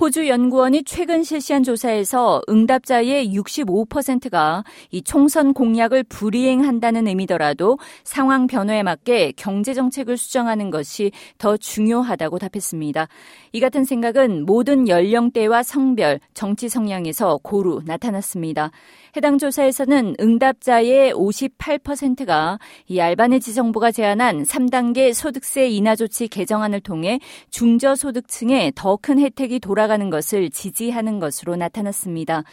[0.00, 9.34] 호주 연구원이 최근 실시한 조사에서 응답자의 65%가 이 총선 공약을 불이행한다는 의미더라도 상황 변화에 맞게
[9.36, 13.08] 경제 정책을 수정하는 것이 더 중요하다고 답했습니다.
[13.52, 18.70] 이 같은 생각은 모든 연령대와 성별, 정치 성향에서 고루 나타났습니다.
[19.16, 27.18] 해당 조사에서는 응답자의 58%가 이 알바네지 정부가 제안한 3단계 소득세 인하 조치 개정안을 통해
[27.50, 32.44] 중저소득층에 더 큰 혜택이 돌아가 는 것을 지지하는 것으로 나타났습니다.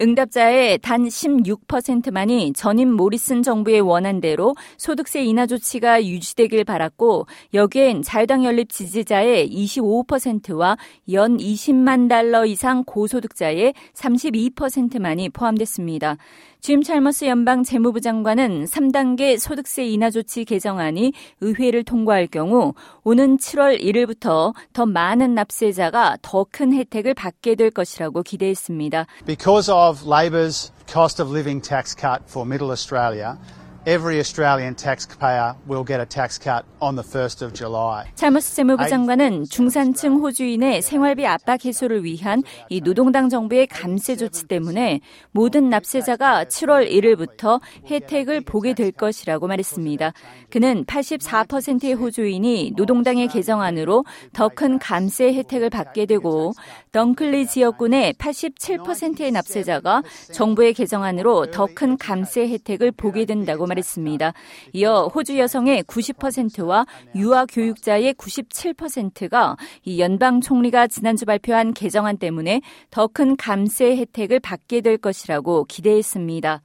[0.00, 8.70] 응답자의 단 16%만이 전임 모리슨 정부의 원안대로 소득세 인하 조치가 유지되길 바랐고 여기엔 자유당 연립
[8.70, 10.76] 지지자의 25%와
[11.12, 16.16] 연 20만 달러 이상 고소득자의 32%만이 포함됐습니다.
[16.60, 23.80] 짐 찰머스 연방 재무부 장관은 3단계 소득세 인하 조치 개정안이 의회를 통과할 경우 오는 7월
[23.80, 29.06] 1일부터 더 많은 납세자가 더 큰 혜택을 받게 될 것이라고 기대했습니다.
[29.26, 33.36] Because of Labor's cost of living tax cut for Middle Australia,
[33.84, 38.06] every Australian taxpayer will get a tax cut on the 1st of July.
[38.14, 45.00] 찰머스 재무부 장관은 중산층 호주인의 생활비 압박 해소를 위한 이 노동당 정부의 감세 조치 때문에
[45.32, 50.12] 모든 납세자가 7월 1일부터 혜택을 보게 될 것이라고 말했습니다.
[50.50, 56.52] 그는 84%의 호주인이 노동당의 개정안으로 더 큰 감세 혜택을 받게 되고
[56.92, 60.02] 덩클리 지역군의 87%의 납세자가
[60.32, 64.32] 정부의 개정안으로 더 큰 감세 혜택을 보게 된다고 말했습니다.
[64.72, 73.12] 이어 호주 여성의 90%와 유아 교육자의 97%가 이 연방 총리가 지난주 발표한 개정안 때문에 더
[73.12, 76.62] 큰 감세 혜택을 받게 될 것이라고 기대했습니다.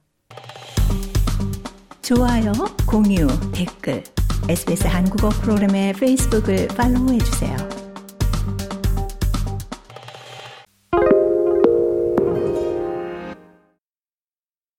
[2.00, 2.52] 좋아요,
[2.86, 4.02] 공유, 댓글,
[4.48, 7.77] SBS 한국어 프로그램의 페이스북을 팔로우해 주세요.